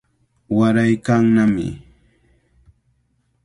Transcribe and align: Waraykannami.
Waraykannami. 0.57 1.67